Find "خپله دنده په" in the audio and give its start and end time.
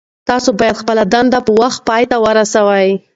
0.81-1.51